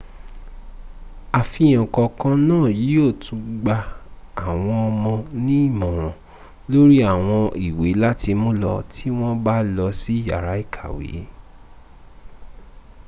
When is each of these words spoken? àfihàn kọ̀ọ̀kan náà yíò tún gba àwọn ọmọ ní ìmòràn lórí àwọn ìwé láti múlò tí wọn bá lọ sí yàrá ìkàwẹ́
àfihàn 1.39 1.85
kọ̀ọ̀kan 1.95 2.35
náà 2.49 2.65
yíò 2.83 3.07
tún 3.23 3.39
gba 3.61 3.77
àwọn 4.47 4.77
ọmọ 4.89 5.11
ní 5.45 5.55
ìmòràn 5.69 6.15
lórí 6.71 6.97
àwọn 7.13 7.41
ìwé 7.67 7.87
láti 8.03 8.31
múlò 8.41 8.73
tí 8.93 9.07
wọn 9.17 9.33
bá 9.45 9.55
lọ 9.75 9.85
sí 10.01 10.13
yàrá 10.27 10.53
ìkàwẹ́ 10.63 11.21